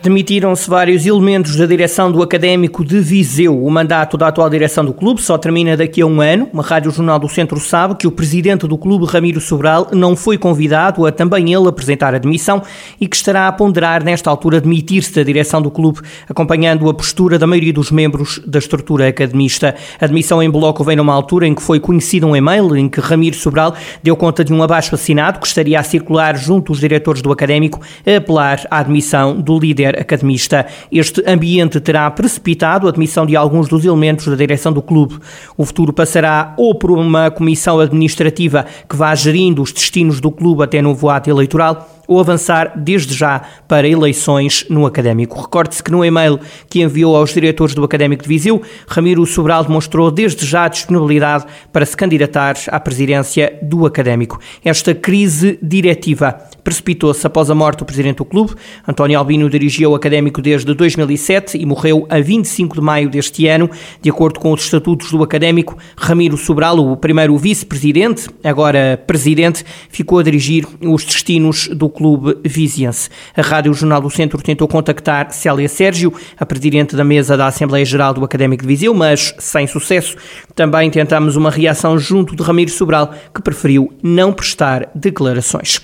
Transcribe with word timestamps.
Demitiram-se 0.00 0.70
vários 0.70 1.04
elementos 1.04 1.56
da 1.56 1.66
direção 1.66 2.10
do 2.12 2.22
Académico 2.22 2.84
de 2.84 3.00
Viseu. 3.00 3.64
O 3.64 3.68
mandato 3.68 4.16
da 4.16 4.28
atual 4.28 4.48
direção 4.48 4.84
do 4.84 4.92
clube 4.92 5.20
só 5.20 5.36
termina 5.36 5.76
daqui 5.76 6.00
a 6.00 6.06
um 6.06 6.20
ano. 6.20 6.48
Uma 6.52 6.62
Rádio 6.62 6.92
Jornal 6.92 7.18
do 7.18 7.28
Centro 7.28 7.58
sabe 7.58 7.96
que 7.96 8.06
o 8.06 8.12
presidente 8.12 8.64
do 8.68 8.78
clube, 8.78 9.06
Ramiro 9.06 9.40
Sobral, 9.40 9.88
não 9.92 10.14
foi 10.14 10.38
convidado 10.38 11.04
a 11.04 11.10
também 11.10 11.52
ele 11.52 11.66
apresentar 11.66 12.14
a 12.14 12.18
demissão 12.18 12.62
e 13.00 13.08
que 13.08 13.16
estará 13.16 13.48
a 13.48 13.52
ponderar 13.52 14.04
nesta 14.04 14.30
altura 14.30 14.60
demitir-se 14.60 15.12
da 15.12 15.24
direção 15.24 15.60
do 15.60 15.70
clube, 15.70 15.98
acompanhando 16.28 16.88
a 16.88 16.94
postura 16.94 17.36
da 17.36 17.46
maioria 17.46 17.72
dos 17.72 17.90
membros 17.90 18.40
da 18.46 18.60
estrutura 18.60 19.08
academista. 19.08 19.74
A 20.00 20.06
demissão 20.06 20.40
em 20.40 20.48
bloco 20.48 20.84
vem 20.84 20.96
numa 20.96 21.12
altura 21.12 21.44
em 21.44 21.54
que 21.56 21.62
foi 21.62 21.80
conhecido 21.80 22.28
um 22.28 22.36
e-mail 22.36 22.76
em 22.76 22.88
que 22.88 23.00
Ramiro 23.00 23.34
Sobral 23.34 23.74
deu 24.00 24.16
conta 24.16 24.44
de 24.44 24.52
um 24.52 24.62
abaixo 24.62 24.94
assinado 24.94 25.40
que 25.40 25.46
estaria 25.48 25.80
a 25.80 25.82
circular 25.82 26.36
junto 26.36 26.70
aos 26.70 26.78
diretores 26.78 27.20
do 27.20 27.32
Académico 27.32 27.80
a 28.06 28.16
apelar 28.16 28.64
à 28.70 28.78
admissão 28.78 29.40
do 29.40 29.58
líder 29.58 29.87
academista. 29.96 30.66
Este 30.90 31.22
ambiente 31.26 31.80
terá 31.80 32.10
precipitado 32.10 32.86
a 32.86 32.90
admissão 32.90 33.24
de 33.24 33.36
alguns 33.36 33.68
dos 33.68 33.84
elementos 33.84 34.26
da 34.26 34.34
direção 34.34 34.72
do 34.72 34.82
clube. 34.82 35.18
O 35.56 35.64
futuro 35.64 35.92
passará 35.92 36.54
ou 36.56 36.74
por 36.74 36.90
uma 36.90 37.30
comissão 37.30 37.78
administrativa 37.80 38.66
que 38.88 38.96
vá 38.96 39.14
gerindo 39.14 39.62
os 39.62 39.72
destinos 39.72 40.20
do 40.20 40.30
clube 40.30 40.62
até 40.62 40.82
novo 40.82 41.08
ato 41.08 41.30
eleitoral, 41.30 41.88
ou 42.08 42.18
avançar 42.18 42.72
desde 42.74 43.14
já 43.14 43.42
para 43.68 43.86
eleições 43.86 44.64
no 44.70 44.86
Académico. 44.86 45.38
Recorde-se 45.38 45.82
que 45.82 45.92
no 45.92 46.02
e-mail 46.04 46.40
que 46.68 46.80
enviou 46.80 47.14
aos 47.14 47.34
diretores 47.34 47.74
do 47.74 47.84
Académico 47.84 48.22
de 48.22 48.28
Viseu, 48.28 48.62
Ramiro 48.88 49.24
Sobral 49.26 49.62
demonstrou 49.62 50.10
desde 50.10 50.46
já 50.46 50.64
a 50.64 50.68
disponibilidade 50.68 51.44
para 51.70 51.84
se 51.84 51.96
candidatar 51.96 52.56
à 52.68 52.80
presidência 52.80 53.58
do 53.62 53.84
Académico. 53.84 54.40
Esta 54.64 54.94
crise 54.94 55.58
diretiva 55.62 56.32
precipitou-se 56.64 57.26
após 57.26 57.50
a 57.50 57.54
morte 57.54 57.80
do 57.80 57.84
presidente 57.84 58.16
do 58.16 58.24
clube. 58.24 58.54
António 58.86 59.18
Albino 59.18 59.50
dirigiu 59.50 59.90
o 59.90 59.94
Académico 59.94 60.40
desde 60.40 60.72
2007 60.72 61.58
e 61.58 61.66
morreu 61.66 62.06
a 62.08 62.20
25 62.20 62.74
de 62.74 62.80
maio 62.80 63.10
deste 63.10 63.46
ano. 63.46 63.70
De 64.00 64.08
acordo 64.08 64.40
com 64.40 64.52
os 64.52 64.62
estatutos 64.64 65.10
do 65.10 65.22
Académico, 65.22 65.76
Ramiro 65.96 66.38
Sobral, 66.38 66.78
o 66.78 66.96
primeiro 66.96 67.36
vice-presidente, 67.36 68.30
agora 68.42 69.02
presidente, 69.06 69.64
ficou 69.90 70.18
a 70.18 70.22
dirigir 70.22 70.66
os 70.80 71.04
destinos 71.04 71.68
do 71.68 71.88
Clube 71.88 71.97
Viziense. 72.44 73.10
A 73.36 73.42
Rádio 73.42 73.74
Jornal 73.74 74.00
do 74.00 74.10
Centro 74.10 74.42
tentou 74.42 74.68
contactar 74.68 75.32
Célia 75.32 75.68
Sérgio, 75.68 76.12
a 76.38 76.46
presidente 76.46 76.96
da 76.96 77.04
mesa 77.04 77.36
da 77.36 77.46
Assembleia 77.46 77.84
Geral 77.84 78.14
do 78.14 78.24
Académico 78.24 78.62
de 78.62 78.68
Viseu, 78.68 78.94
mas 78.94 79.34
sem 79.38 79.66
sucesso. 79.66 80.16
Também 80.54 80.90
tentamos 80.90 81.36
uma 81.36 81.50
reação 81.50 81.98
junto 81.98 82.34
de 82.36 82.42
Ramiro 82.42 82.70
Sobral, 82.70 83.12
que 83.34 83.42
preferiu 83.42 83.92
não 84.02 84.32
prestar 84.32 84.90
declarações 84.94 85.80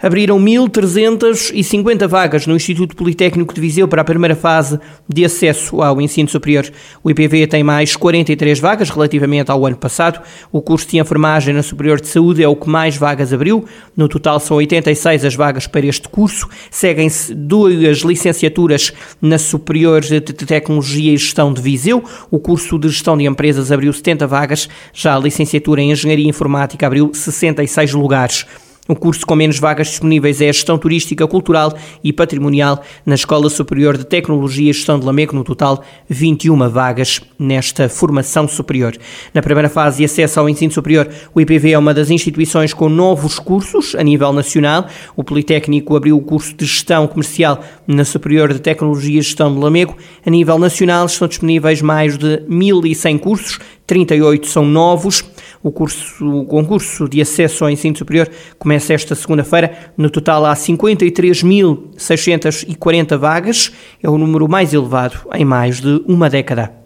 abriram 0.00 0.38
1.350 0.38 2.06
vagas 2.06 2.46
no 2.46 2.54
Instituto 2.54 2.94
Politécnico 2.94 3.52
de 3.52 3.60
Viseu 3.60 3.88
para 3.88 4.02
a 4.02 4.04
primeira 4.04 4.36
fase 4.36 4.78
de 5.08 5.24
acesso 5.24 5.82
ao 5.82 6.00
ensino 6.00 6.28
superior. 6.28 6.70
O 7.02 7.10
IPV 7.10 7.46
tem 7.46 7.64
mais 7.64 7.96
43 7.96 8.60
vagas 8.60 8.90
relativamente 8.90 9.50
ao 9.50 9.66
ano 9.66 9.76
passado. 9.76 10.20
O 10.52 10.62
curso 10.62 10.88
de 10.88 10.98
enfermagem 10.98 11.54
na 11.54 11.62
Superior 11.62 12.00
de 12.00 12.08
Saúde 12.08 12.42
é 12.42 12.48
o 12.48 12.56
que 12.56 12.68
mais 12.68 12.96
vagas 12.96 13.32
abriu. 13.32 13.64
No 13.96 14.08
total 14.08 14.38
são 14.40 14.56
86 14.56 15.24
as 15.24 15.34
vagas 15.34 15.66
para 15.66 15.86
este 15.86 16.08
curso. 16.08 16.48
Seguem-se 16.70 17.34
duas 17.34 17.98
licenciaturas 17.98 18.92
na 19.20 19.38
Superior 19.38 20.00
de 20.00 20.20
Tecnologia 20.20 21.12
e 21.12 21.16
Gestão 21.16 21.52
de 21.52 21.60
Viseu. 21.60 22.04
O 22.30 22.38
curso 22.38 22.78
de 22.78 22.88
Gestão 22.88 23.16
de 23.16 23.24
Empresas 23.24 23.72
abriu 23.72 23.92
70 23.92 24.26
vagas. 24.26 24.68
Já 24.92 25.16
a 25.16 25.18
licenciatura 25.18 25.80
em 25.80 25.90
Engenharia 25.90 26.28
Informática 26.28 26.86
abriu 26.86 27.10
66 27.12 27.92
lugares. 27.92 28.46
O 28.90 28.96
curso 28.96 29.26
com 29.26 29.36
menos 29.36 29.58
vagas 29.58 29.88
disponíveis 29.88 30.40
é 30.40 30.48
a 30.48 30.52
Gestão 30.52 30.78
Turística, 30.78 31.26
Cultural 31.26 31.76
e 32.02 32.10
Patrimonial 32.10 32.82
na 33.04 33.16
Escola 33.16 33.50
Superior 33.50 33.98
de 33.98 34.04
Tecnologia 34.06 34.70
e 34.70 34.72
Gestão 34.72 34.98
de 34.98 35.04
Lamego, 35.04 35.36
no 35.36 35.44
total 35.44 35.84
21 36.08 36.70
vagas 36.70 37.20
nesta 37.38 37.86
formação 37.90 38.48
superior. 38.48 38.96
Na 39.34 39.42
primeira 39.42 39.68
fase 39.68 39.98
de 39.98 40.04
acesso 40.06 40.40
ao 40.40 40.48
ensino 40.48 40.72
superior, 40.72 41.06
o 41.34 41.40
IPV 41.40 41.72
é 41.72 41.78
uma 41.78 41.92
das 41.92 42.08
instituições 42.08 42.72
com 42.72 42.88
novos 42.88 43.38
cursos 43.38 43.94
a 43.94 44.02
nível 44.02 44.32
nacional. 44.32 44.86
O 45.14 45.22
Politécnico 45.22 45.94
abriu 45.94 46.16
o 46.16 46.22
curso 46.22 46.56
de 46.56 46.64
Gestão 46.64 47.06
Comercial 47.06 47.62
na 47.86 48.06
Superior 48.06 48.54
de 48.54 48.58
Tecnologia 48.58 49.18
e 49.18 49.22
Gestão 49.22 49.52
de 49.52 49.60
Lamego. 49.60 49.98
A 50.24 50.30
nível 50.30 50.58
nacional 50.58 51.04
estão 51.04 51.28
disponíveis 51.28 51.82
mais 51.82 52.16
de 52.16 52.38
1.100 52.48 53.18
cursos, 53.18 53.58
38 53.86 54.46
são 54.46 54.64
novos. 54.64 55.22
O, 55.62 55.70
curso, 55.72 56.24
o 56.24 56.44
concurso 56.44 57.08
de 57.08 57.20
acesso 57.20 57.64
ao 57.64 57.70
ensino 57.70 57.96
superior 57.96 58.30
começa 58.58 58.94
esta 58.94 59.14
segunda-feira. 59.14 59.92
No 59.96 60.10
total 60.10 60.44
há 60.46 60.54
53.640 60.54 63.16
vagas, 63.16 63.72
é 64.02 64.08
o 64.08 64.18
número 64.18 64.48
mais 64.48 64.72
elevado 64.72 65.20
em 65.34 65.44
mais 65.44 65.80
de 65.80 66.02
uma 66.06 66.30
década. 66.30 66.78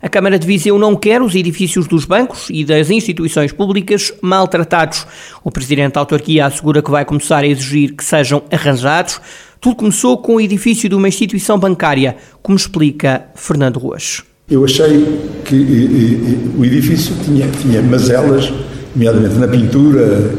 A 0.00 0.08
Câmara 0.08 0.38
de 0.38 0.46
Viseu 0.46 0.78
não 0.78 0.94
quer 0.94 1.20
os 1.20 1.34
edifícios 1.34 1.88
dos 1.88 2.04
bancos 2.04 2.46
e 2.50 2.64
das 2.64 2.88
instituições 2.88 3.50
públicas 3.50 4.14
maltratados. 4.22 5.04
O 5.42 5.50
Presidente 5.50 5.94
da 5.94 6.00
autarquia 6.00 6.46
assegura 6.46 6.80
que 6.80 6.90
vai 6.90 7.04
começar 7.04 7.42
a 7.42 7.46
exigir 7.46 7.96
que 7.96 8.04
sejam 8.04 8.44
arranjados. 8.50 9.20
Tudo 9.60 9.74
começou 9.74 10.18
com 10.18 10.36
o 10.36 10.40
edifício 10.40 10.88
de 10.88 10.94
uma 10.94 11.08
instituição 11.08 11.58
bancária, 11.58 12.16
como 12.40 12.56
explica 12.56 13.26
Fernando 13.34 13.80
Ruas. 13.80 14.27
Eu 14.50 14.64
achei 14.64 15.20
que 15.44 15.54
e, 15.54 15.58
e, 15.58 16.50
o 16.58 16.64
edifício 16.64 17.14
tinha, 17.22 17.46
tinha 17.60 17.82
mazelas, 17.82 18.50
nomeadamente 18.96 19.34
na 19.34 19.46
pintura, 19.46 20.30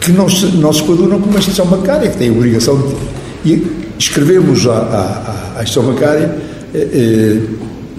que 0.00 0.10
não 0.10 0.26
se, 0.26 0.46
não 0.56 0.72
se 0.72 0.82
coadunam 0.82 1.20
com 1.20 1.28
uma 1.28 1.38
instituição 1.38 1.66
bancária, 1.66 2.08
que 2.08 2.16
tem 2.16 2.30
a 2.30 2.32
obrigação 2.32 2.80
de. 2.80 2.94
E 3.44 3.66
escrevemos 3.98 4.66
à, 4.66 4.72
à, 4.72 5.58
à 5.58 5.62
instituição 5.62 5.92
bancária 5.92 6.34
eh, 6.74 6.88
eh, 6.94 7.40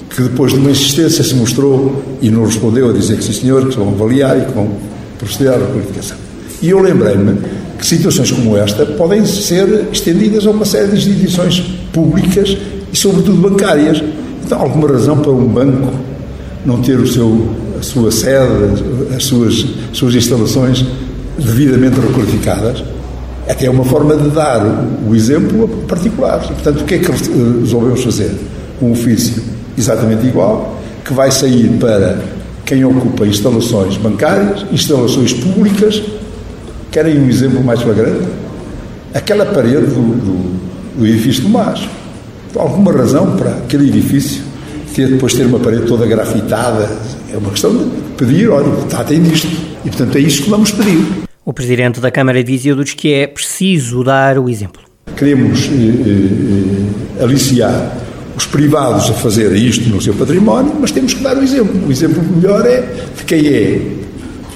que 0.09 0.23
depois 0.23 0.53
de 0.53 0.57
uma 0.57 0.71
insistência 0.71 1.23
se 1.23 1.35
mostrou 1.35 2.03
e 2.19 2.31
não 2.31 2.45
respondeu 2.45 2.89
a 2.89 2.93
dizer 2.93 3.17
que 3.17 3.23
sim 3.23 3.33
senhor, 3.33 3.69
que 3.69 3.77
vão 3.77 3.89
avaliar 3.89 4.39
e 4.39 4.45
que 4.45 4.51
vão 4.51 4.71
proceder 5.19 5.53
à 5.53 5.57
requalificação. 5.57 6.17
E 6.63 6.69
eu 6.69 6.79
lembrei-me 6.79 7.37
que 7.77 7.85
situações 7.85 8.31
como 8.31 8.57
esta 8.57 8.87
podem 8.87 9.23
ser 9.23 9.87
estendidas 9.91 10.47
a 10.47 10.49
uma 10.49 10.65
série 10.65 10.87
de 10.87 10.97
instituições 10.97 11.59
públicas 11.93 12.57
e 12.91 12.97
sobretudo 12.97 13.37
bancárias 13.37 14.01
então, 14.49 14.63
alguma 14.63 14.87
razão 14.87 15.15
para 15.15 15.29
um 15.29 15.45
banco 15.45 15.93
não 16.65 16.81
ter 16.81 16.99
o 16.99 17.05
seu, 17.05 17.49
a 17.79 17.83
sua 17.83 18.09
sede, 18.09 18.83
as 19.15 19.23
suas, 19.25 19.63
suas 19.93 20.15
instalações 20.15 20.83
devidamente 21.37 21.99
requalificadas? 21.99 22.83
Até 23.47 23.67
é 23.67 23.69
uma 23.69 23.85
forma 23.85 24.15
de 24.15 24.27
dar 24.31 24.65
o 25.07 25.15
exemplo 25.15 25.65
a 25.65 25.87
particulares. 25.87 26.47
Portanto, 26.47 26.81
o 26.81 26.85
que 26.85 26.95
é 26.95 26.97
que 26.97 27.11
resolvemos 27.59 28.03
fazer? 28.03 28.31
Um 28.81 28.93
ofício 28.93 29.39
exatamente 29.77 30.25
igual, 30.25 30.79
que 31.05 31.13
vai 31.13 31.29
sair 31.29 31.69
para 31.79 32.19
quem 32.65 32.83
ocupa 32.83 33.27
instalações 33.27 33.97
bancárias, 33.97 34.65
instalações 34.71 35.31
públicas. 35.31 36.01
Querem 36.89 37.19
um 37.19 37.29
exemplo 37.29 37.63
mais 37.63 37.83
flagrante? 37.83 38.27
Aquela 39.13 39.45
parede 39.45 39.85
do, 39.85 40.01
do, 40.01 40.97
do 40.97 41.05
edifício 41.05 41.43
do 41.43 41.49
MAS 41.49 41.87
alguma 42.55 42.91
razão 42.91 43.35
para 43.35 43.51
aquele 43.51 43.89
edifício 43.89 44.49
ter 44.95 45.07
depois 45.07 45.33
ter 45.33 45.45
uma 45.45 45.59
parede 45.59 45.85
toda 45.85 46.05
grafitada. 46.05 46.89
É 47.31 47.37
uma 47.37 47.51
questão 47.51 47.75
de 47.75 47.85
pedir, 48.17 48.49
olha, 48.49 48.69
tratem 48.89 49.21
disto. 49.21 49.47
E, 49.85 49.89
portanto, 49.89 50.17
é 50.17 50.21
isto 50.21 50.43
que 50.43 50.49
vamos 50.49 50.71
pedir. 50.71 50.99
O 51.45 51.53
Presidente 51.53 51.99
da 51.99 52.11
Câmara 52.11 52.43
de 52.43 52.51
Viseu 52.51 52.75
diz 52.75 52.93
que 52.93 53.13
é 53.13 53.27
preciso 53.27 54.03
dar 54.03 54.37
o 54.37 54.49
exemplo. 54.49 54.81
Queremos 55.15 55.65
eh, 55.65 57.19
eh, 57.19 57.23
aliciar 57.23 57.97
os 58.35 58.45
privados 58.45 59.09
a 59.09 59.13
fazer 59.13 59.53
isto 59.55 59.89
no 59.89 60.01
seu 60.01 60.13
património, 60.13 60.73
mas 60.79 60.91
temos 60.91 61.13
que 61.13 61.23
dar 61.23 61.37
o 61.37 61.43
exemplo. 61.43 61.87
O 61.87 61.91
exemplo 61.91 62.21
melhor 62.23 62.65
é 62.65 62.81
de 63.17 63.23
quem 63.25 63.47
é 63.47 63.81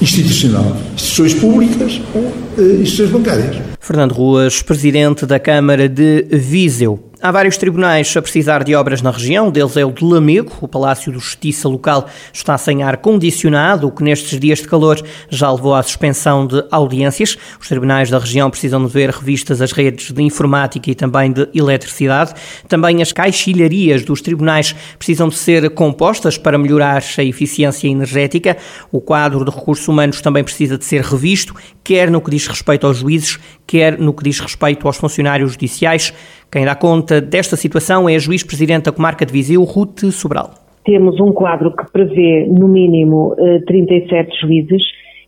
institucional, 0.02 0.78
instituições 0.94 1.34
públicas 1.34 2.02
ou 2.14 2.32
eh, 2.58 2.82
instituições 2.82 3.10
bancárias. 3.10 3.58
Fernando 3.80 4.12
Ruas, 4.12 4.62
Presidente 4.62 5.26
da 5.26 5.40
Câmara 5.40 5.90
de 5.90 6.26
Viseu. 6.32 7.00
Há 7.26 7.32
vários 7.32 7.56
tribunais 7.56 8.14
a 8.18 8.22
precisar 8.22 8.66
de 8.66 8.76
obras 8.76 9.02
na 9.02 9.10
região, 9.10 9.50
deles 9.50 9.78
é 9.78 9.86
o 9.86 9.94
de 9.94 10.04
Lamego. 10.04 10.52
O 10.60 10.68
Palácio 10.68 11.10
de 11.10 11.18
Justiça 11.18 11.70
local 11.70 12.10
está 12.34 12.58
sem 12.58 12.84
ar 12.84 12.98
condicionado, 12.98 13.88
o 13.88 13.92
que 13.92 14.04
nestes 14.04 14.38
dias 14.38 14.60
de 14.60 14.68
calor 14.68 15.02
já 15.30 15.50
levou 15.50 15.74
à 15.74 15.82
suspensão 15.82 16.46
de 16.46 16.62
audiências. 16.70 17.38
Os 17.62 17.70
tribunais 17.70 18.10
da 18.10 18.20
região 18.20 18.50
precisam 18.50 18.86
de 18.86 18.92
ver 18.92 19.10
revistas 19.10 19.62
as 19.62 19.72
redes 19.72 20.12
de 20.12 20.22
informática 20.22 20.92
e 20.92 20.96
também 20.96 21.32
de 21.32 21.48
eletricidade. 21.56 22.34
Também 22.68 23.02
as 23.02 23.14
caixilharias 23.14 24.04
dos 24.04 24.20
tribunais 24.20 24.76
precisam 24.98 25.30
de 25.30 25.36
ser 25.36 25.70
compostas 25.70 26.38
para 26.38 26.58
melhorar 26.58 27.02
a 27.18 27.24
eficiência 27.24 27.88
energética. 27.88 28.58
O 28.92 29.00
quadro 29.00 29.46
de 29.46 29.50
recursos 29.50 29.88
humanos 29.88 30.20
também 30.20 30.44
precisa 30.44 30.78
de 30.78 30.84
ser 30.84 31.02
revisto, 31.02 31.56
quer 31.86 32.12
no 32.12 32.20
que 32.20 32.32
diz 32.32 32.46
respeito 32.48 32.86
aos 32.86 32.98
juízes, 32.98 33.40
quer 33.66 33.98
no 33.98 34.14
que 34.14 34.26
diz 34.26 34.42
respeito 34.42 34.86
aos 34.86 34.98
funcionários 34.98 35.54
judiciais. 35.54 36.14
Quem 36.54 36.66
dá 36.66 36.76
conta 36.76 37.20
desta 37.20 37.56
situação 37.56 38.08
é 38.08 38.14
a 38.14 38.20
juiz-presidente 38.20 38.86
da 38.86 38.92
comarca 38.92 39.26
de 39.26 39.34
Viseu, 39.34 39.64
Ruth 39.64 40.12
Sobral. 40.12 40.52
temos 40.86 41.20
um 41.20 41.34
quadro 41.34 41.76
que 41.76 41.92
prevê, 41.92 42.46
no 42.46 42.68
mínimo, 42.68 43.36
37 43.66 44.14
eh, 44.14 44.40
juízes 44.40 44.84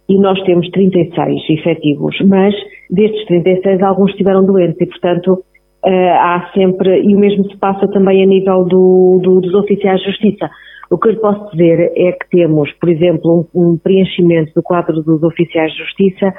e 0.08 0.20
nós 0.20 0.40
temos 0.44 0.70
36 0.70 1.50
efetivos, 1.50 2.16
mas 2.28 2.54
destes 2.92 3.26
36 3.26 3.82
alguns 3.82 4.12
estiveram 4.12 4.46
doentes 4.46 4.80
e, 4.80 4.86
portanto, 4.86 5.44
eh, 5.84 6.12
há 6.12 6.48
sempre, 6.54 7.02
e 7.02 7.16
o 7.16 7.20
mesmo 7.20 7.50
se 7.50 7.58
passa 7.58 7.88
também 7.88 8.22
a 8.22 8.28
nível 8.28 8.64
do, 8.66 9.20
do, 9.24 9.42
dos 9.42 9.56
oficiais 9.56 10.02
de 10.02 10.12
justiça. 10.12 10.48
O 10.92 11.00
que 11.00 11.08
eu 11.08 11.14
lhe 11.14 11.20
posso 11.20 11.50
dizer 11.54 11.92
é 11.96 12.12
que 12.12 12.30
temos, 12.30 12.72
por 12.74 12.88
exemplo, 12.88 13.48
um, 13.52 13.72
um 13.72 13.78
preenchimento 13.80 14.52
do 14.54 14.62
quadro 14.62 15.02
dos 15.02 15.24
oficiais 15.24 15.72
de 15.72 15.80
justiça 15.80 16.32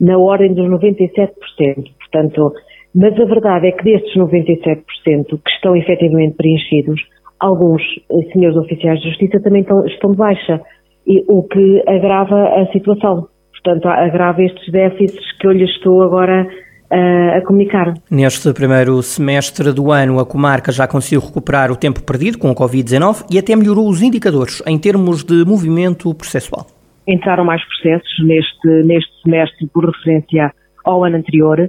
na 0.00 0.16
ordem 0.16 0.54
dos 0.54 0.70
97%. 0.70 1.28
Portanto, 2.00 2.54
mas 2.94 3.18
a 3.18 3.24
verdade 3.24 3.68
é 3.68 3.72
que 3.72 3.84
destes 3.84 4.14
97% 4.14 4.82
que 5.26 5.50
estão 5.50 5.74
efetivamente 5.74 6.36
preenchidos, 6.36 7.00
alguns 7.40 7.82
eh, 8.10 8.32
senhores 8.32 8.56
oficiais 8.56 9.00
de 9.00 9.08
justiça 9.08 9.40
também 9.40 9.62
estão, 9.86 10.10
de 10.10 10.16
baixa, 10.16 10.60
e, 11.06 11.24
o 11.28 11.42
que 11.42 11.82
agrava 11.88 12.60
a 12.60 12.66
situação. 12.72 13.28
Portanto, 13.50 13.86
agrava 13.86 14.42
estes 14.42 14.70
déficits 14.70 15.38
que 15.38 15.46
eu 15.46 15.52
lhe 15.52 15.64
estou 15.64 16.02
agora 16.02 16.46
uh, 16.92 17.38
a 17.38 17.40
comunicar. 17.46 17.94
Neste 18.10 18.52
primeiro 18.52 19.02
semestre 19.02 19.72
do 19.72 19.90
ano, 19.90 20.18
a 20.18 20.26
comarca 20.26 20.70
já 20.70 20.86
conseguiu 20.86 21.20
recuperar 21.20 21.70
o 21.70 21.76
tempo 21.76 22.02
perdido 22.02 22.38
com 22.38 22.50
o 22.50 22.54
Covid-19 22.54 23.26
e 23.30 23.38
até 23.38 23.56
melhorou 23.56 23.88
os 23.88 24.02
indicadores 24.02 24.62
em 24.66 24.78
termos 24.78 25.24
de 25.24 25.44
movimento 25.44 26.12
processual. 26.14 26.66
Entraram 27.06 27.44
mais 27.44 27.62
processos 27.66 28.24
neste, 28.24 28.68
neste 28.84 29.22
semestre 29.22 29.66
por 29.72 29.86
referência 29.86 30.52
ao 30.84 31.04
ano 31.04 31.16
anterior, 31.16 31.68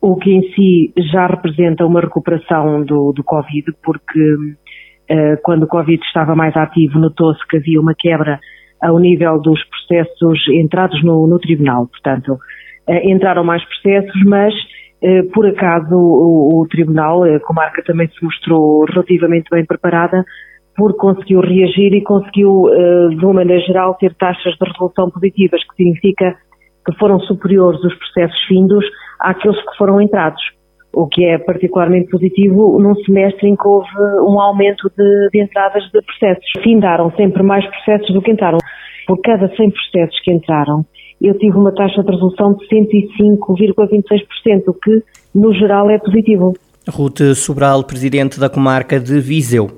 o 0.00 0.16
que 0.16 0.30
em 0.30 0.42
si 0.52 0.92
já 1.12 1.26
representa 1.26 1.84
uma 1.84 2.00
recuperação 2.00 2.82
do, 2.82 3.12
do 3.12 3.22
Covid, 3.22 3.66
porque 3.82 4.20
uh, 4.20 5.36
quando 5.42 5.64
o 5.64 5.68
Covid 5.68 6.02
estava 6.02 6.34
mais 6.34 6.56
ativo, 6.56 6.98
notou-se 6.98 7.46
que 7.48 7.58
havia 7.58 7.80
uma 7.80 7.94
quebra 7.94 8.40
ao 8.82 8.98
nível 8.98 9.38
dos 9.38 9.60
processos 9.64 10.38
entrados 10.48 11.02
no, 11.04 11.26
no 11.26 11.38
tribunal. 11.38 11.86
Portanto, 11.86 12.32
uh, 12.32 13.10
entraram 13.10 13.44
mais 13.44 13.62
processos, 13.64 14.22
mas 14.24 14.54
uh, 15.02 15.30
por 15.32 15.46
acaso 15.46 15.94
o, 15.94 16.62
o, 16.62 16.66
tribunal, 16.66 17.22
a 17.24 17.38
comarca 17.40 17.82
também 17.84 18.08
se 18.08 18.24
mostrou 18.24 18.86
relativamente 18.86 19.50
bem 19.50 19.66
preparada, 19.66 20.24
porque 20.74 20.98
conseguiu 20.98 21.40
reagir 21.40 21.92
e 21.92 22.00
conseguiu, 22.00 22.70
de 23.10 23.22
uma 23.22 23.34
maneira 23.34 23.60
geral, 23.66 23.94
ter 23.96 24.14
taxas 24.14 24.54
de 24.54 24.66
resolução 24.66 25.10
positivas, 25.10 25.62
que 25.62 25.74
significa 25.74 26.34
que 26.84 26.96
foram 26.98 27.18
superiores 27.20 27.82
os 27.82 27.94
processos 27.94 28.40
findos 28.46 28.84
àqueles 29.18 29.58
que 29.58 29.76
foram 29.76 30.00
entrados, 30.00 30.42
o 30.92 31.06
que 31.06 31.24
é 31.24 31.38
particularmente 31.38 32.10
positivo 32.10 32.78
num 32.80 32.94
semestre 33.04 33.48
em 33.48 33.56
que 33.56 33.66
houve 33.66 33.88
um 34.26 34.40
aumento 34.40 34.90
de, 34.96 35.28
de 35.32 35.42
entradas 35.42 35.84
de 35.84 36.02
processos. 36.02 36.44
Findaram 36.62 37.10
sempre 37.12 37.42
mais 37.42 37.64
processos 37.66 38.12
do 38.12 38.22
que 38.22 38.32
entraram. 38.32 38.58
Por 39.06 39.20
cada 39.22 39.48
100 39.48 39.70
processos 39.70 40.20
que 40.22 40.32
entraram, 40.32 40.84
eu 41.20 41.36
tive 41.38 41.56
uma 41.56 41.72
taxa 41.72 42.02
de 42.02 42.10
resolução 42.10 42.54
de 42.54 42.66
105,26%, 42.68 44.68
o 44.68 44.74
que, 44.74 45.02
no 45.34 45.52
geral, 45.52 45.90
é 45.90 45.98
positivo. 45.98 46.54
Ruth 46.88 47.34
Sobral, 47.34 47.84
presidente 47.84 48.40
da 48.40 48.48
comarca 48.48 48.98
de 48.98 49.20
Viseu. 49.20 49.70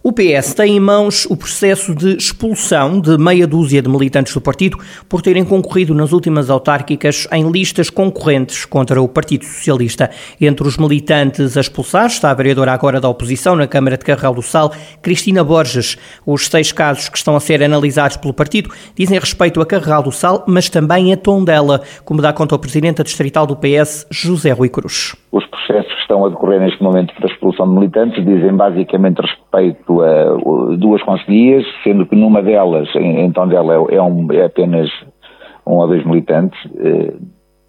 O 0.00 0.12
PS 0.12 0.54
tem 0.54 0.76
em 0.76 0.80
mãos 0.80 1.26
o 1.28 1.36
processo 1.36 1.92
de 1.92 2.16
expulsão 2.16 3.00
de 3.00 3.18
meia 3.18 3.48
dúzia 3.48 3.82
de 3.82 3.88
militantes 3.88 4.32
do 4.32 4.40
partido 4.40 4.78
por 5.08 5.20
terem 5.20 5.44
concorrido 5.44 5.92
nas 5.92 6.12
últimas 6.12 6.48
autárquicas 6.48 7.26
em 7.32 7.50
listas 7.50 7.90
concorrentes 7.90 8.64
contra 8.64 9.02
o 9.02 9.08
Partido 9.08 9.44
Socialista. 9.44 10.08
Entre 10.40 10.66
os 10.66 10.76
militantes 10.76 11.56
a 11.56 11.60
expulsar 11.60 12.06
está 12.06 12.30
a 12.30 12.34
vereadora 12.34 12.72
agora 12.72 13.00
da 13.00 13.08
oposição 13.08 13.56
na 13.56 13.66
Câmara 13.66 13.98
de 13.98 14.04
Carregal 14.04 14.32
do 14.32 14.40
Sal, 14.40 14.72
Cristina 15.02 15.42
Borges. 15.42 15.98
Os 16.24 16.46
seis 16.46 16.70
casos 16.70 17.08
que 17.08 17.18
estão 17.18 17.34
a 17.34 17.40
ser 17.40 17.60
analisados 17.60 18.16
pelo 18.16 18.32
partido 18.32 18.70
dizem 18.94 19.18
respeito 19.18 19.60
a 19.60 19.66
Carregal 19.66 20.04
do 20.04 20.12
Sal, 20.12 20.44
mas 20.46 20.70
também 20.70 21.12
a 21.12 21.16
Tondela, 21.16 21.82
como 22.04 22.22
dá 22.22 22.32
conta 22.32 22.54
o 22.54 22.58
presidente 22.58 23.02
distrital 23.02 23.48
do 23.48 23.56
PS, 23.56 24.06
José 24.12 24.52
Rui 24.52 24.68
Cruz. 24.68 25.16
Os 25.32 25.44
processos 25.68 25.92
que 25.92 26.00
estão 26.00 26.24
a 26.24 26.30
decorrer 26.30 26.60
neste 26.60 26.82
momento 26.82 27.14
para 27.14 27.26
a 27.26 27.30
expulsão 27.30 27.68
de 27.68 27.74
militantes 27.74 28.24
dizem 28.24 28.56
basicamente 28.56 29.20
respeito 29.20 30.02
a 30.02 30.76
duas 30.76 31.02
conselhias, 31.02 31.64
sendo 31.84 32.06
que 32.06 32.16
numa 32.16 32.42
delas, 32.42 32.88
em 32.96 33.30
Tondela, 33.32 33.74
é, 33.74 33.96
é, 33.96 34.02
um, 34.02 34.26
é 34.32 34.44
apenas 34.46 34.90
um 35.66 35.74
ou 35.74 35.86
dois 35.86 36.04
militantes, 36.06 36.58
eh, 36.78 37.14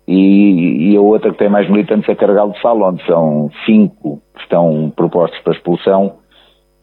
e, 0.08 0.92
e, 0.92 0.98
a 0.98 1.02
outra 1.02 1.32
que 1.32 1.38
tem 1.38 1.50
mais 1.50 1.70
militantes 1.70 2.10
é 2.10 2.16
Carregal 2.16 2.50
de 2.50 2.60
Sal, 2.62 2.82
onde 2.82 3.06
são 3.06 3.52
cinco 3.66 4.22
que 4.34 4.42
estão 4.42 4.92
propostos 4.96 5.40
para 5.42 5.54
expulsão 5.54 6.14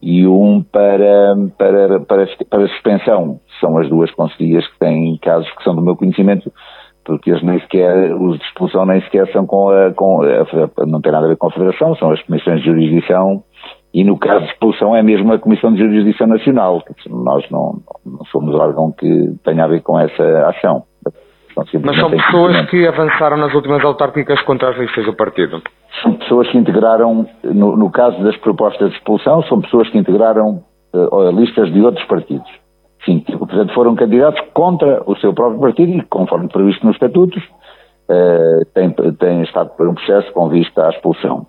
e 0.00 0.26
um 0.28 0.62
para, 0.62 1.34
para, 1.58 2.00
para, 2.00 2.28
para 2.48 2.68
suspensão. 2.68 3.40
São 3.60 3.78
as 3.78 3.88
duas 3.88 4.12
conselhias 4.12 4.64
que 4.68 4.78
têm 4.78 5.18
casos 5.20 5.50
que 5.56 5.64
são 5.64 5.74
do 5.74 5.82
meu 5.82 5.96
conhecimento 5.96 6.52
porque 7.06 7.30
eles 7.30 7.42
nem 7.42 7.60
sequer, 7.60 8.14
os 8.14 8.38
de 8.38 8.44
expulsão 8.44 8.84
nem 8.84 9.00
sequer 9.02 9.30
são 9.32 9.46
com 9.46 9.70
a, 9.70 9.92
com 9.94 10.22
a, 10.22 10.86
não 10.86 11.00
tem 11.00 11.12
nada 11.12 11.26
a 11.26 11.28
ver 11.28 11.36
com 11.36 11.46
a 11.46 11.52
Federação, 11.52 11.94
são 11.96 12.10
as 12.10 12.20
comissões 12.22 12.60
de 12.60 12.66
jurisdição 12.66 13.42
e 13.94 14.04
no 14.04 14.18
caso 14.18 14.44
de 14.44 14.52
expulsão 14.52 14.94
é 14.94 15.02
mesmo 15.02 15.32
a 15.32 15.38
Comissão 15.38 15.72
de 15.72 15.78
Jurisdição 15.78 16.26
Nacional, 16.26 16.82
nós 17.08 17.48
não, 17.50 17.80
não 18.04 18.24
somos 18.26 18.54
órgão 18.54 18.92
que 18.92 19.34
tenha 19.44 19.64
a 19.64 19.68
ver 19.68 19.82
com 19.82 19.98
essa 19.98 20.48
ação. 20.48 20.82
Mas 21.82 21.96
são 21.98 22.10
pessoas 22.10 22.68
que 22.68 22.86
avançaram 22.86 23.38
nas 23.38 23.54
últimas 23.54 23.82
autárquicas 23.82 24.38
contra 24.42 24.68
as 24.68 24.76
listas 24.76 25.06
do 25.06 25.14
partido? 25.14 25.62
São 26.02 26.12
pessoas 26.12 26.46
que 26.50 26.58
integraram, 26.58 27.26
no, 27.42 27.74
no 27.74 27.90
caso 27.90 28.22
das 28.22 28.36
propostas 28.36 28.90
de 28.90 28.96
expulsão, 28.96 29.42
são 29.44 29.62
pessoas 29.62 29.88
que 29.88 29.96
integraram 29.96 30.62
uh, 30.92 31.30
listas 31.30 31.72
de 31.72 31.80
outros 31.80 32.04
partidos. 32.06 32.50
Sim, 33.06 33.20
portanto 33.20 33.72
foram 33.72 33.94
candidatos 33.94 34.42
contra 34.52 35.00
o 35.06 35.16
seu 35.16 35.32
próprio 35.32 35.60
partido 35.60 35.92
e, 35.92 36.02
conforme 36.02 36.48
previsto 36.48 36.84
nos 36.84 36.96
estatutos, 36.96 37.40
uh, 38.10 38.64
tem, 38.74 38.90
tem 39.14 39.42
estado 39.42 39.70
por 39.76 39.86
um 39.86 39.94
processo 39.94 40.30
com 40.32 40.48
vista 40.48 40.86
à 40.86 40.90
expulsão. 40.90 41.46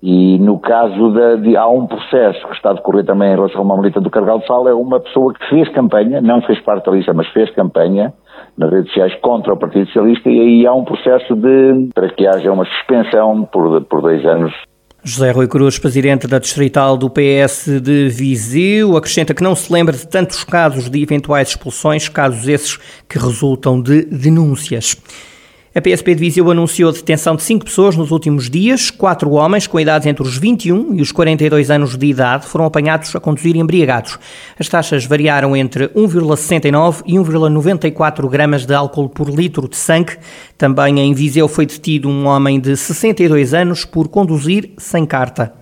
E 0.00 0.38
no 0.38 0.58
caso 0.60 1.12
de, 1.12 1.42
de, 1.42 1.56
há 1.56 1.66
um 1.66 1.86
processo 1.86 2.46
que 2.46 2.54
está 2.54 2.70
a 2.70 2.74
decorrer 2.74 3.04
também 3.04 3.32
em 3.32 3.34
relação 3.34 3.60
a 3.60 3.64
uma 3.64 3.76
milita 3.76 4.00
do 4.00 4.08
Cargal 4.08 4.38
de 4.38 4.46
Sal, 4.46 4.66
é 4.66 4.72
uma 4.72 5.00
pessoa 5.00 5.34
que 5.34 5.46
fez 5.50 5.68
campanha, 5.70 6.22
não 6.22 6.40
fez 6.40 6.58
parte 6.60 6.86
da 6.86 6.92
lista, 6.92 7.12
mas 7.12 7.26
fez 7.28 7.50
campanha 7.50 8.14
nas 8.56 8.70
redes 8.70 8.88
sociais 8.92 9.14
contra 9.20 9.52
o 9.52 9.58
Partido 9.58 9.86
Socialista 9.86 10.30
e 10.30 10.40
aí 10.40 10.66
há 10.66 10.72
um 10.72 10.84
processo 10.84 11.34
de, 11.34 11.90
para 11.92 12.08
que 12.10 12.26
haja 12.26 12.50
uma 12.50 12.64
suspensão 12.64 13.44
por, 13.44 13.84
por 13.84 14.00
dois 14.00 14.24
anos 14.24 14.54
José 15.02 15.30
Rui 15.30 15.48
Cruz, 15.48 15.78
presidente 15.78 16.26
da 16.26 16.38
Distrital 16.38 16.96
do 16.96 17.08
PS 17.08 17.80
de 17.80 18.08
Viseu, 18.10 18.96
acrescenta 18.96 19.32
que 19.32 19.42
não 19.42 19.56
se 19.56 19.72
lembra 19.72 19.96
de 19.96 20.06
tantos 20.06 20.44
casos 20.44 20.90
de 20.90 21.02
eventuais 21.02 21.48
expulsões, 21.48 22.08
casos 22.08 22.46
esses 22.46 22.78
que 23.08 23.18
resultam 23.18 23.80
de 23.80 24.02
denúncias. 24.04 24.96
A 25.72 25.80
PSP 25.80 26.16
de 26.16 26.20
Viseu 26.20 26.50
anunciou 26.50 26.90
a 26.90 26.92
detenção 26.92 27.36
de 27.36 27.44
cinco 27.44 27.64
pessoas 27.64 27.94
nos 27.94 28.10
últimos 28.10 28.50
dias. 28.50 28.90
Quatro 28.90 29.30
homens 29.30 29.68
com 29.68 29.78
idades 29.78 30.04
entre 30.04 30.20
os 30.20 30.36
21 30.36 30.96
e 30.96 31.00
os 31.00 31.12
42 31.12 31.70
anos 31.70 31.96
de 31.96 32.06
idade 32.06 32.44
foram 32.44 32.64
apanhados 32.64 33.14
a 33.14 33.20
conduzir 33.20 33.54
embriagados. 33.54 34.18
As 34.58 34.68
taxas 34.68 35.04
variaram 35.04 35.54
entre 35.54 35.86
1,69 35.90 37.02
e 37.06 37.14
1,94 37.14 38.28
gramas 38.28 38.66
de 38.66 38.74
álcool 38.74 39.08
por 39.08 39.30
litro 39.30 39.68
de 39.68 39.76
sangue. 39.76 40.16
Também 40.58 40.98
em 40.98 41.14
Viseu 41.14 41.46
foi 41.46 41.66
detido 41.66 42.08
um 42.08 42.26
homem 42.26 42.58
de 42.58 42.76
62 42.76 43.54
anos 43.54 43.84
por 43.84 44.08
conduzir 44.08 44.72
sem 44.76 45.06
carta. 45.06 45.52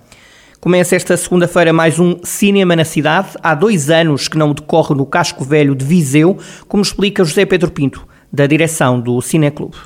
Começa 0.59 0.95
esta 0.95 1.15
segunda-feira 1.17 1.71
mais 1.71 1.99
um 1.99 2.17
Cinema 2.23 2.75
na 2.75 2.83
Cidade. 2.83 3.37
Há 3.43 3.53
dois 3.53 3.91
anos 3.91 4.27
que 4.27 4.39
não 4.39 4.53
decorre 4.53 4.95
no 4.95 5.05
Casco 5.05 5.45
Velho 5.45 5.75
de 5.75 5.85
Viseu, 5.85 6.35
como 6.67 6.81
explica 6.81 7.23
José 7.23 7.45
Pedro 7.45 7.69
Pinto, 7.69 8.07
da 8.33 8.47
direção 8.47 8.99
do 8.99 9.21
Cineclube. 9.21 9.77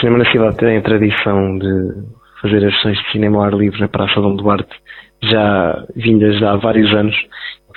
Cinema 0.00 0.16
na 0.16 0.32
cidade 0.32 0.56
tem 0.56 0.78
a 0.78 0.82
tradição 0.82 1.58
de 1.58 1.92
fazer 2.40 2.64
as 2.64 2.74
sessões 2.76 2.98
de 2.98 3.12
cinema 3.12 3.36
ao 3.36 3.44
ar 3.44 3.52
livre 3.52 3.78
na 3.80 3.88
Praça 3.88 4.18
Dom 4.18 4.34
Duarte, 4.34 4.74
já 5.22 5.84
vindas 5.94 6.42
há 6.42 6.56
vários 6.56 6.90
anos. 6.94 7.14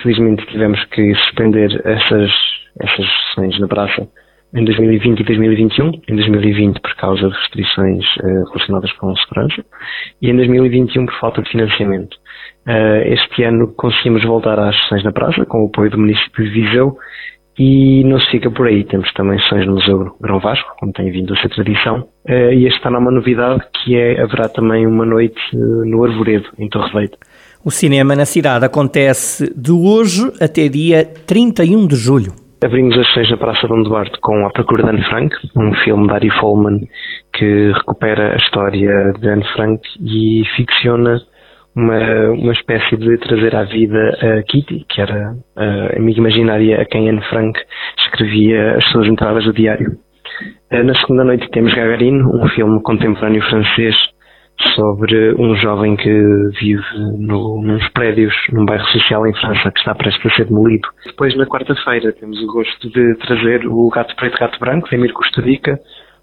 Infelizmente 0.00 0.46
tivemos 0.46 0.82
que 0.86 1.14
suspender 1.16 1.82
essas, 1.84 2.32
essas 2.80 3.06
sessões 3.28 3.60
na 3.60 3.68
praça 3.68 4.08
em 4.54 4.64
2020 4.64 5.20
e 5.20 5.24
2021. 5.24 6.00
Em 6.08 6.16
2020 6.16 6.80
por 6.80 6.94
causa 6.96 7.28
de 7.28 7.34
restrições 7.34 8.04
uh, 8.16 8.44
relacionadas 8.48 8.92
com 8.92 9.14
segurança 9.16 9.62
e 10.22 10.30
em 10.30 10.36
2021 10.36 11.04
por 11.04 11.20
falta 11.20 11.42
de 11.42 11.50
financiamento. 11.50 12.14
Uh, 12.66 13.04
este 13.12 13.42
ano 13.42 13.70
conseguimos 13.76 14.24
voltar 14.24 14.58
às 14.58 14.74
sessões 14.80 15.04
na 15.04 15.12
praça 15.12 15.44
com 15.44 15.64
o 15.64 15.66
apoio 15.66 15.90
do 15.90 15.98
município 15.98 16.42
de 16.42 16.50
Viseu 16.50 16.96
e 17.58 18.02
não 18.04 18.18
se 18.20 18.30
fica 18.30 18.50
por 18.50 18.66
aí, 18.66 18.84
temos 18.84 19.12
também 19.12 19.38
sessões 19.40 19.66
no 19.66 19.74
Museu 19.74 20.16
Grão 20.20 20.40
Vasco, 20.40 20.74
como 20.78 20.92
tem 20.92 21.10
vindo 21.10 21.32
a 21.32 21.36
ser 21.36 21.48
tradição. 21.50 22.08
Uh, 22.28 22.52
e 22.52 22.66
este 22.66 22.86
ano 22.86 22.96
há 22.96 23.00
uma 23.00 23.10
novidade 23.10 23.62
que 23.72 23.96
é, 23.96 24.20
haverá 24.20 24.48
também 24.48 24.86
uma 24.86 25.06
noite 25.06 25.40
uh, 25.54 25.84
no 25.84 26.04
Arvoredo, 26.04 26.48
em 26.58 26.68
Torreveito. 26.68 27.16
O 27.64 27.70
cinema 27.70 28.14
na 28.14 28.24
cidade 28.24 28.64
acontece 28.64 29.52
de 29.56 29.72
hoje 29.72 30.30
até 30.40 30.68
dia 30.68 31.04
31 31.26 31.86
de 31.86 31.96
julho. 31.96 32.32
Abrimos 32.62 32.98
as 32.98 33.06
sessões 33.08 33.30
na 33.30 33.36
Praça 33.36 33.68
Dom 33.68 33.82
Duarte 33.82 34.18
com 34.20 34.46
A 34.46 34.50
Procura 34.50 34.84
de 34.84 34.88
Anne 34.90 35.04
Frank, 35.04 35.36
um 35.56 35.74
filme 35.84 36.06
de 36.06 36.12
Ari 36.14 36.30
Folman 36.40 36.80
que 37.32 37.72
recupera 37.72 38.32
a 38.32 38.36
história 38.36 39.12
de 39.20 39.28
Anne 39.28 39.44
Frank 39.54 39.82
e 40.00 40.42
ficciona 40.56 41.20
uma, 41.74 42.30
uma 42.30 42.52
espécie 42.52 42.96
de 42.96 43.18
trazer 43.18 43.54
à 43.54 43.64
vida 43.64 44.16
a 44.20 44.42
Kitty, 44.42 44.86
que 44.88 45.00
era 45.00 45.34
a 45.56 45.96
amiga 45.96 46.18
imaginária 46.18 46.80
a 46.80 46.84
quem 46.84 47.08
Anne 47.08 47.22
Frank 47.28 47.58
escrevia 47.98 48.76
as 48.76 48.84
suas 48.90 49.08
entradas 49.08 49.44
do 49.44 49.52
diário. 49.52 49.98
Eh, 50.70 50.82
na 50.82 50.94
segunda 50.94 51.24
noite 51.24 51.48
temos 51.50 51.74
Gagarino, 51.74 52.30
um 52.34 52.48
filme 52.50 52.80
contemporâneo 52.82 53.42
francês 53.42 53.94
sobre 54.76 55.34
um 55.34 55.56
jovem 55.56 55.96
que 55.96 56.10
vive 56.60 56.84
no, 57.18 57.60
nos 57.60 57.88
prédios 57.88 58.32
num 58.52 58.64
bairro 58.64 58.86
social 58.86 59.26
em 59.26 59.34
França 59.34 59.70
que 59.72 59.80
está 59.80 59.94
prestes 59.94 60.24
a 60.24 60.36
ser 60.36 60.44
demolido. 60.46 60.88
Depois, 61.04 61.36
na 61.36 61.44
quarta-feira, 61.44 62.12
temos 62.12 62.40
o 62.40 62.46
gosto 62.46 62.88
de 62.90 63.16
trazer 63.16 63.66
o 63.66 63.88
Gato 63.88 64.14
Preto 64.14 64.38
Gato 64.38 64.58
Branco, 64.60 64.88
de 64.88 64.94
Emir 64.94 65.12
Costa 65.12 65.40
Rica, 65.40 65.78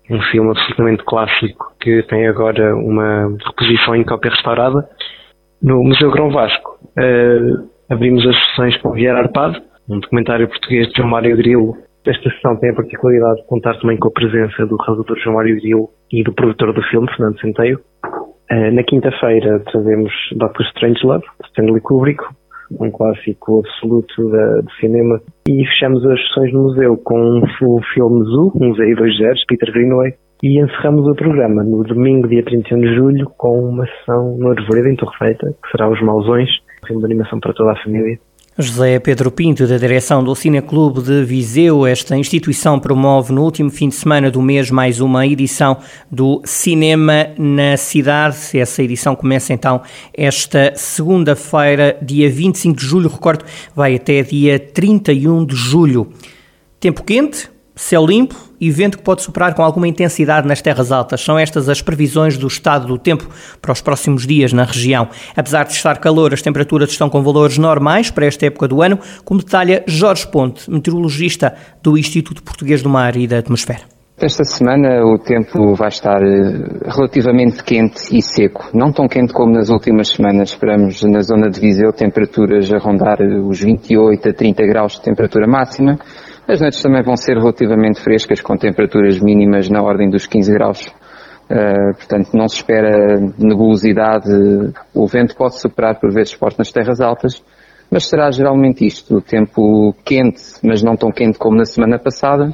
um 0.10 0.22
filme 0.24 0.50
absolutamente 0.50 1.04
clássico 1.04 1.74
que 1.80 2.04
tem 2.04 2.28
agora 2.28 2.74
uma 2.76 3.36
reposição 3.46 3.96
em 3.96 4.04
cópia 4.04 4.32
restaurada 4.32 4.88
no 5.62 5.84
Museu 5.84 6.12
Grão 6.12 6.32
Vasco, 6.32 6.80
uh, 6.98 7.70
abrimos 7.90 8.26
as 8.26 8.36
sessões 8.48 8.78
com 8.78 8.92
Vieira 8.92 9.20
Arpado, 9.20 9.62
um 9.88 10.00
documentário 10.00 10.48
português 10.48 10.88
de 10.88 10.98
João 10.98 11.10
Mário 11.10 11.36
Grilo. 11.38 11.78
Esta 12.06 12.30
sessão 12.32 12.56
tem 12.58 12.72
a 12.72 12.76
particularidade 12.76 13.42
de 13.42 13.48
contar 13.48 13.80
também 13.80 13.98
com 13.98 14.08
a 14.08 14.12
presença 14.12 14.66
do 14.66 14.76
realizador 14.78 15.20
João 15.20 15.36
Mário 15.36 15.56
Grilo 15.56 15.90
e 16.12 16.24
do 16.24 16.34
produtor 16.34 16.74
do 16.74 16.82
filme, 16.84 17.08
Fernando 17.16 17.40
Centeio. 17.40 17.80
Uh, 18.52 18.72
na 18.74 18.84
quinta-feira 18.84 19.60
trazemos 19.72 20.12
Doctor 20.36 20.66
Strangelove, 20.68 21.26
de 21.42 21.48
Stanley 21.50 21.82
Kubrick, 21.82 22.24
um 22.80 22.90
clássico 22.90 23.60
absoluto 23.60 24.30
da, 24.30 24.62
do 24.62 24.72
cinema. 24.80 25.22
E 25.48 25.66
fechamos 25.66 26.06
as 26.06 26.20
sessões 26.28 26.54
no 26.54 26.64
museu 26.64 26.98
com 26.98 27.40
o 27.40 27.82
filme 27.94 28.24
Zoo, 28.26 28.52
um 28.56 28.70
Museu 28.70 28.96
2 28.96 29.18
Zeros, 29.18 29.46
Peter 29.48 29.72
Greenaway, 29.72 30.14
e 30.44 30.60
encerramos 30.60 31.08
o 31.08 31.14
programa 31.14 31.64
no 31.64 31.84
domingo, 31.84 32.28
dia 32.28 32.44
31 32.44 32.80
de 32.80 32.96
julho, 32.96 33.32
com 33.38 33.70
uma 33.70 33.86
sessão 33.86 34.38
no 34.38 34.50
Arvoredo, 34.50 34.90
em 34.90 34.96
Torrefeita, 34.96 35.56
que 35.64 35.72
será 35.72 35.90
Os 35.90 36.02
Mausões, 36.02 36.50
filme 36.88 37.02
de 37.02 37.06
animação 37.06 37.40
para 37.40 37.54
toda 37.54 37.72
a 37.72 37.84
família. 37.84 38.20
José 38.58 39.00
Pedro 39.00 39.32
Pinto, 39.32 39.66
da 39.66 39.78
direção 39.78 40.22
do 40.22 40.36
Cineclube 40.36 41.02
de 41.02 41.24
Viseu, 41.24 41.88
esta 41.88 42.18
instituição 42.18 42.80
promove 42.80 43.32
no 43.32 43.44
último 43.44 43.70
fim 43.70 43.88
de 43.88 43.96
semana 43.96 44.30
do 44.30 44.42
mês 44.42 44.70
mais 44.70 45.00
uma 45.00 45.26
edição 45.26 45.78
do 46.12 46.42
Cinema 46.44 47.28
na 47.38 47.78
Cidade. 47.78 48.60
Essa 48.60 48.84
edição 48.84 49.16
começa 49.16 49.54
então 49.54 49.82
esta 50.14 50.74
segunda-feira, 50.76 51.98
dia 52.02 52.30
25 52.30 52.78
de 52.78 52.86
julho, 52.86 53.10
recordo, 53.10 53.46
vai 53.74 53.96
até 53.96 54.22
dia 54.22 54.60
31 54.60 55.46
de 55.46 55.56
julho. 55.56 56.10
Tempo 56.78 57.04
quente, 57.04 57.50
Céu 57.82 58.06
limpo 58.06 58.36
e 58.60 58.70
vento 58.70 59.00
que 59.00 59.04
pode 59.04 59.24
soprar 59.24 59.56
com 59.56 59.64
alguma 59.64 59.88
intensidade 59.88 60.48
nas 60.48 60.62
terras 60.62 60.92
altas. 60.92 61.20
São 61.20 61.38
estas 61.38 61.68
as 61.68 61.82
previsões 61.82 62.38
do 62.38 62.46
estado 62.46 62.86
do 62.86 62.96
tempo 62.96 63.28
para 63.60 63.72
os 63.72 63.82
próximos 63.82 64.28
dias 64.28 64.54
na 64.54 64.64
região. 64.64 65.10
Apesar 65.36 65.64
de 65.64 65.74
estar 65.74 65.98
calor, 65.98 66.32
as 66.32 66.44
temperaturas 66.44 66.92
estão 66.92 67.10
com 67.10 67.24
valores 67.24 67.58
normais 67.58 68.12
para 68.12 68.28
esta 68.28 68.46
época 68.46 68.68
do 68.68 68.84
ano, 68.84 69.00
como 69.26 69.40
detalha 69.40 69.84
Jorge 69.88 70.28
Ponte, 70.28 70.70
meteorologista 70.70 71.56
do 71.82 71.98
Instituto 71.98 72.44
Português 72.44 72.84
do 72.84 72.90
Mar 72.90 73.18
e 73.18 73.26
da 73.26 73.40
Atmosfera. 73.40 73.82
Esta 74.16 74.44
semana 74.44 75.04
o 75.04 75.18
tempo 75.18 75.74
vai 75.74 75.90
estar 75.90 76.22
eh, 76.22 76.92
relativamente 76.96 77.64
quente 77.64 78.16
e 78.16 78.22
seco. 78.22 78.70
Não 78.76 78.94
tão 78.94 79.08
quente 79.08 79.34
como 79.34 79.54
nas 79.54 79.70
últimas 79.70 80.10
semanas. 80.10 80.52
Esperamos 80.52 81.02
na 81.02 81.22
zona 81.22 81.50
de 81.50 81.60
Viseu 81.60 81.92
temperaturas 81.92 82.72
a 82.72 82.78
rondar 82.78 83.18
os 83.20 83.60
28 83.60 84.30
a 84.30 84.34
30 84.34 84.68
graus 84.68 84.94
de 84.94 85.02
temperatura 85.02 85.48
máxima 85.48 85.98
as 86.52 86.60
noites 86.60 86.82
também 86.82 87.02
vão 87.02 87.16
ser 87.16 87.38
relativamente 87.38 88.02
frescas, 88.02 88.42
com 88.42 88.58
temperaturas 88.58 89.20
mínimas 89.22 89.70
na 89.70 89.82
ordem 89.82 90.10
dos 90.10 90.28
15 90.28 90.52
graus. 90.52 90.86
Uh, 91.50 91.96
portanto, 91.96 92.30
não 92.34 92.48
se 92.50 92.58
espera 92.58 93.16
nebulosidade. 93.38 94.30
O 94.94 95.08
vento 95.08 95.36
pode 95.36 95.60
superar 95.60 95.98
por 96.00 96.12
vezes 96.14 96.34
forte 96.34 96.60
nas 96.60 96.72
terras 96.72 97.00
altas, 97.00 97.42
mas 97.90 98.08
será 98.08 98.30
geralmente 98.32 98.86
isto: 98.86 99.18
o 99.18 99.22
tempo 99.22 99.96
quente, 100.04 100.42
mas 100.62 100.84
não 100.84 100.98
tão 100.98 101.10
quente 101.10 101.40
como 101.40 101.56
na 101.56 101.66
semana 101.66 101.98
passada, 101.98 102.52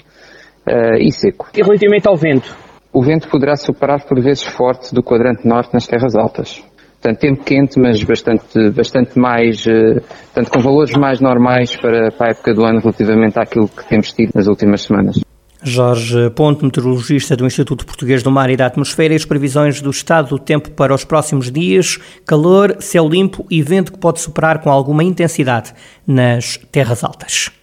uh, 0.68 0.96
e 1.00 1.12
seco. 1.12 1.48
E 1.56 1.64
relativamente 1.64 2.08
ao 2.08 2.16
vento? 2.16 2.56
O 2.94 3.02
vento 3.02 3.28
poderá 3.30 3.56
superar 3.56 4.06
por 4.06 4.22
vezes 4.22 4.44
forte 4.44 4.94
do 4.94 5.02
quadrante 5.02 5.48
norte 5.48 5.74
nas 5.74 5.88
terras 5.88 6.16
altas. 6.16 6.64
Portanto, 7.02 7.20
tempo 7.20 7.44
quente, 7.44 7.80
mas 7.80 8.04
bastante, 8.04 8.70
bastante 8.72 9.18
mais, 9.18 9.66
uh, 9.66 10.02
portanto, 10.34 10.52
com 10.52 10.60
valores 10.60 10.96
mais 10.96 11.20
normais 11.20 11.76
para, 11.76 12.12
para 12.12 12.28
a 12.28 12.30
época 12.32 12.54
do 12.54 12.66
ano 12.66 12.80
relativamente 12.80 13.40
àquilo 13.40 13.68
que 13.68 13.88
temos 13.88 14.12
tido 14.12 14.32
nas 14.34 14.48
últimas 14.48 14.82
semanas. 14.82 15.20
Jorge 15.62 16.30
Ponte, 16.32 16.64
meteorologista 16.64 17.36
do 17.36 17.46
Instituto 17.46 17.86
Português 17.86 18.22
do 18.22 18.32
Mar 18.32 18.50
e 18.50 18.56
da 18.56 18.68
Atmosfera, 18.68 19.14
e 19.14 19.18
as 19.18 19.26
previsões 19.26 19.82
do 19.82 19.90
estado 19.90 20.30
do 20.30 20.40
tempo 20.40 20.72
para 20.72 20.94
os 20.94 21.04
próximos 21.04 21.52
dias: 21.52 22.00
calor, 22.26 22.78
céu 22.80 23.08
limpo 23.08 23.46
e 23.50 23.62
vento 23.62 23.92
que 23.92 24.00
pode 24.00 24.20
superar 24.20 24.62
com 24.62 24.72
alguma 24.72 25.04
intensidade 25.04 25.74
nas 26.06 26.58
terras 26.72 27.04
altas. 27.04 27.57